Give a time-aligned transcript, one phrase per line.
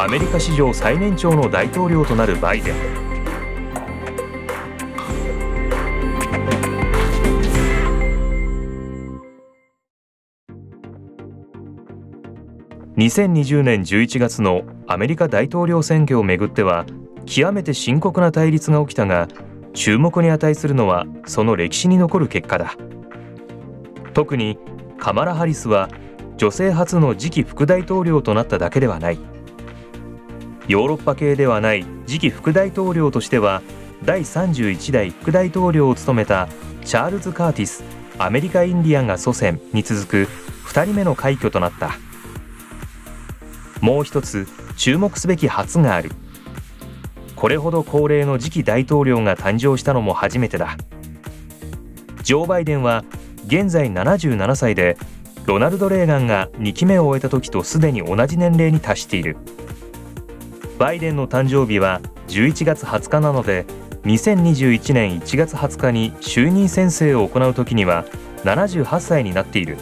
[0.00, 2.74] アメリカ史上最年長の大統領となるバイデン。
[12.96, 16.86] 2020年11月のアメリカ大統領選挙をめぐっては
[17.26, 19.26] 極めて深刻な対立が起きたが
[19.74, 22.76] 注目に値するのはその歴史に残る結果だ。
[24.14, 24.60] 特に
[24.96, 25.88] カマラ・ハリスは
[26.36, 29.37] 女性初の次期副大統領となっただけではない。
[30.68, 33.62] ヨーロッパ系ではない次期副大統領としては
[34.04, 36.48] 第31代副大統領を務めた
[36.84, 37.82] チャールズ・カーティス
[38.18, 40.28] アメリカ・インディアンが祖先に続く
[40.66, 41.96] 2人目の快挙となった。
[43.80, 46.10] もう一つ注目すべき初がある。
[47.34, 50.76] これほど高齢の次期大統領が誕生したのも初めてだ。
[52.22, 53.04] ジョー・バイデンは
[53.46, 54.98] 現在77歳で
[55.46, 59.38] ロナルド・レーガンが2期目を終えた時とすでに同じ年齢に達している。
[60.78, 63.66] バイデンの誕生日は11月20日なので
[64.04, 68.04] 2021年1月20日に就任宣誓を行う時には
[68.44, 69.76] 78歳になっている。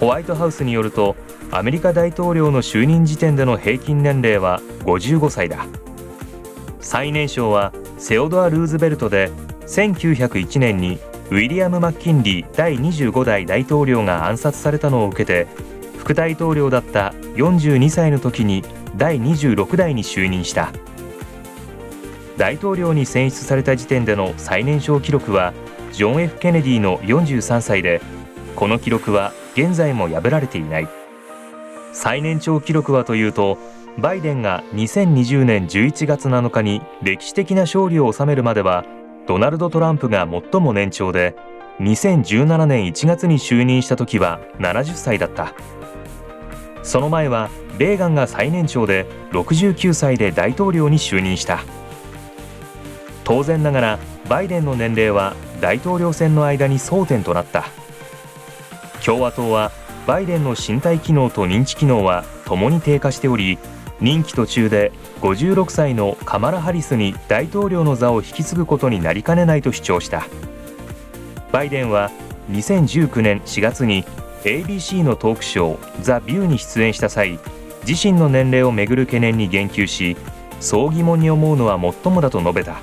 [0.00, 1.16] ホワイトハウスによると
[1.50, 5.66] アメリカ大統領の就任時点での平均年齢は55歳だ。
[6.80, 9.30] 最年少はセオドア・ルーズベルトで
[9.66, 10.98] 1901年に
[11.30, 15.46] ウィリアム・マッキンリー第25代大統領が暗殺されたのを受けて
[15.98, 18.64] 副大統領だった42歳の時に
[18.96, 20.72] 第26代に就任した。
[22.36, 25.52] 大統領に選出された時点での最年少記録は
[25.92, 28.00] ジョン・ F・ ケネディの43歳で
[28.54, 30.88] この記録は現在も破られていない。
[31.92, 33.58] 最年長記録はというと
[33.98, 38.84] バイデンが2020年11月7日に歴史的な勝利を収めるまでは
[39.26, 41.34] ドナルド・トランプが最も年長で
[41.80, 45.54] 2017年1月に就任した時は70歳だった。
[46.88, 51.60] その前はレーガンが最年長で69歳で大統領に就任した。
[53.24, 57.66] 当然ながらバイデンの年齢は大統領選の間に争点となった。
[59.04, 59.70] 共和党は
[60.06, 63.58] バイデンの身体機能と認知機能は共に低下しており
[64.00, 64.90] 任期途中で
[65.20, 70.26] 56歳のカマラ・ハリスに大統領の座を引き継ぐことになりかねないと主張した。
[71.52, 72.10] バイデンは
[72.50, 74.06] 2019年4月に
[74.44, 77.38] ABC のトークショー「ザ・ビューに出演した際
[77.86, 80.16] 自身の年齢をめぐる懸念に言及し
[80.60, 82.76] そう疑問に思うのは最もだと述べた。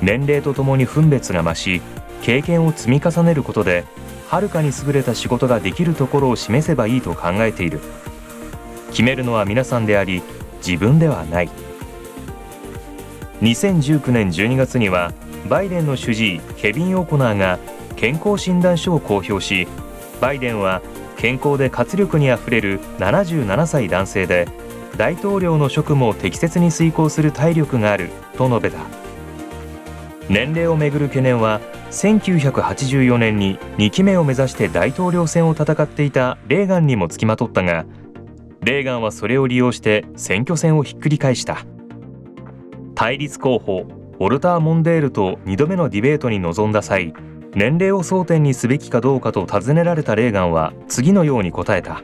[0.00, 1.82] 年齢とともに分別が増し
[2.22, 3.84] 経験を積み重ねることで
[4.28, 7.80] はるかに優れた仕事ができるところを示せばいいと考えている。
[8.90, 10.22] 決めるのは皆さんであり
[10.64, 11.50] 自分ではない。
[13.42, 15.12] 2019年12月には
[15.48, 17.58] バイデンの主治医ケビン・オコナーが
[17.96, 19.66] 健康診断書を公表し
[20.20, 20.82] バイデンは
[21.16, 24.48] 健康で活力にあふれる77歳男性で
[24.96, 28.78] 大統領の職務を適切に遂行する体力があると述べた。
[30.28, 37.86] 年齢をめぐる懸念は1984年に2期目を目指して大統領選を戦っていたレーガンにもつきまとったが
[38.62, 41.64] レーガンはそれを利用して選挙戦をひっくり返した。
[42.94, 43.86] 対立候補
[44.20, 47.14] ウォルター・モンデールと2度目のディベートに臨んだ際
[47.54, 52.02] 年齢を争点にすべきかどうかと尋ねられたレーガンは次のように答えた。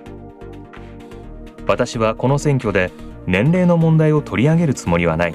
[1.67, 2.91] 私はこの選挙で
[3.27, 5.35] 年齢の問題を取り上げるつもりはない。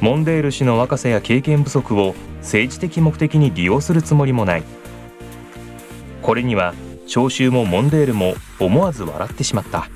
[0.00, 4.62] モンデール氏の若さや経験不足を政治的目的に利用するつもりもない。
[6.22, 6.74] これには
[7.06, 9.88] 聴衆もモンデールも思わず笑ってしまった。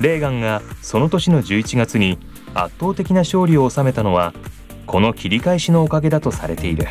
[0.00, 2.18] レーガンがその年の11月に
[2.54, 4.32] 圧倒的な勝利を収めたのは
[4.88, 6.86] この切り返しのおかげだとされている。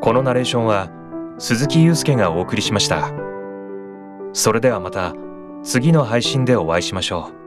[0.00, 0.90] このナレーションは
[1.38, 3.12] 鈴木祐介がお送りしました。
[4.32, 5.14] それではまた
[5.62, 7.37] 次の配信でお会いしましょう。